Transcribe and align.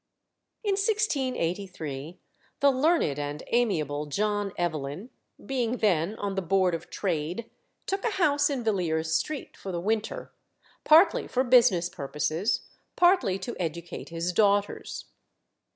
In 0.63 0.71
1683 0.77 2.19
the 2.59 2.71
learned 2.71 3.19
and 3.19 3.43
amiable 3.51 4.07
John 4.07 4.51
Evelyn, 4.57 5.11
being 5.45 5.77
then 5.77 6.15
on 6.15 6.33
the 6.33 6.41
Board 6.41 6.73
of 6.73 6.89
Trade, 6.89 7.51
took 7.85 8.03
a 8.03 8.09
house 8.17 8.49
in 8.49 8.63
Villiers 8.63 9.13
Street 9.13 9.55
for 9.55 9.71
the 9.71 9.79
winter, 9.79 10.33
partly 10.83 11.27
for 11.27 11.43
business 11.43 11.87
purposes, 11.87 12.61
partly 12.95 13.37
to 13.37 13.55
educate 13.59 14.09
his 14.09 14.33
daughters. 14.33 15.05